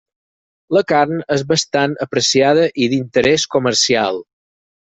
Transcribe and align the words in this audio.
La 0.77 0.81
carn 0.91 1.19
és 1.35 1.43
bastant 1.51 1.93
apreciada 2.07 2.67
i 2.87 2.91
d'interès 2.95 3.49
comercial. 3.57 4.23